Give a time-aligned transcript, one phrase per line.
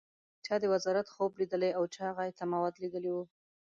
[0.45, 3.17] چا د وزارت خوب لیدلی او چا غایطه مواد لیدلي و.